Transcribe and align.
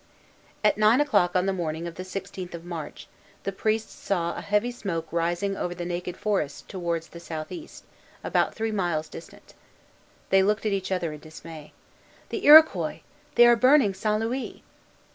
At 0.63 0.79
nine 0.79 0.99
o'clock 0.99 1.35
on 1.35 1.45
the 1.45 1.53
morning 1.53 1.85
of 1.85 1.93
the 1.93 2.03
sixteenth 2.03 2.55
of 2.55 2.65
March, 2.65 3.07
the 3.43 3.51
priests 3.51 3.93
saw 3.93 4.35
a 4.35 4.41
heavy 4.41 4.71
smoke 4.71 5.07
rising 5.13 5.55
over 5.55 5.75
the 5.75 5.85
naked 5.85 6.17
forest 6.17 6.67
towards 6.67 7.09
the 7.09 7.19
south 7.19 7.51
east, 7.51 7.83
about 8.23 8.55
three 8.55 8.71
miles 8.71 9.07
distant. 9.07 9.53
They 10.31 10.41
looked 10.41 10.65
at 10.65 10.71
each 10.71 10.91
other 10.91 11.13
in 11.13 11.19
dismay. 11.19 11.71
"The 12.29 12.43
Iroquois! 12.47 13.01
They 13.35 13.45
are 13.45 13.55
burning 13.55 13.93
St. 13.93 14.19
Louis!" 14.19 14.63